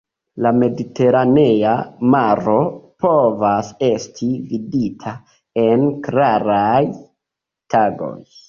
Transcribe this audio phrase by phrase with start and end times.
[0.43, 1.73] La Mediteranea
[2.15, 2.55] Maro
[3.05, 5.15] povas esti vidita
[5.67, 6.83] en klaraj
[7.77, 8.15] tagoj.